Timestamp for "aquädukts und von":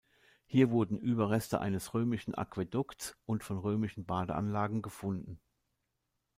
2.33-3.59